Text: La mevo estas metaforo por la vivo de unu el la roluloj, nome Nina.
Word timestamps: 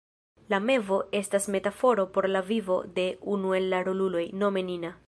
La 0.53 0.59
mevo 0.69 0.97
estas 1.19 1.47
metaforo 1.57 2.07
por 2.17 2.29
la 2.37 2.43
vivo 2.49 2.79
de 2.99 3.07
unu 3.37 3.57
el 3.61 3.71
la 3.77 3.85
roluloj, 3.91 4.27
nome 4.45 4.71
Nina. 4.75 4.97